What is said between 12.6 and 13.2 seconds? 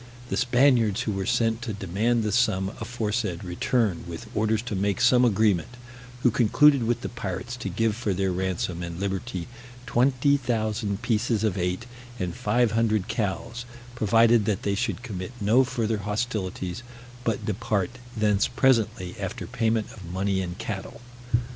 hundred